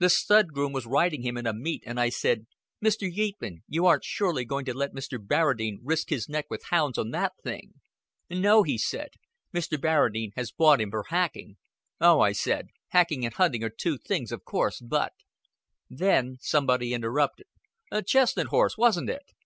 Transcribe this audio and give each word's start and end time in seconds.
The 0.00 0.10
stud 0.10 0.48
groom 0.48 0.72
was 0.74 0.84
riding 0.84 1.22
him 1.22 1.38
at 1.38 1.46
a 1.46 1.54
meet, 1.54 1.82
and 1.86 1.98
I 1.98 2.10
said, 2.10 2.44
'Mr. 2.84 3.10
Yeatman, 3.10 3.62
you 3.66 3.86
aren't 3.86 4.04
surely 4.04 4.44
going 4.44 4.66
to 4.66 4.74
let 4.74 4.92
Mr. 4.92 5.18
Barradine 5.18 5.78
risk 5.82 6.10
his 6.10 6.28
neck 6.28 6.44
with 6.50 6.64
hounds 6.64 6.98
on 6.98 7.10
that 7.12 7.32
thing?' 7.42 7.72
'No,' 8.28 8.64
he 8.64 8.76
said, 8.76 9.12
'Mr. 9.54 9.80
Barradine 9.80 10.32
has 10.36 10.52
bought 10.52 10.82
him 10.82 10.90
for 10.90 11.04
hacking.' 11.08 11.56
'Oh,' 12.02 12.20
I 12.20 12.32
said, 12.32 12.66
'hacking 12.88 13.24
and 13.24 13.32
hunting 13.32 13.64
are 13.64 13.70
two 13.70 13.96
things, 13.96 14.30
of 14.30 14.44
course, 14.44 14.78
but'" 14.78 15.14
Then 16.04 16.36
somebody 16.42 16.92
interrupted. 16.92 17.46
"Chestnut 18.04 18.48
horse, 18.48 18.76
wasn't 18.76 19.08
it?" 19.08 19.22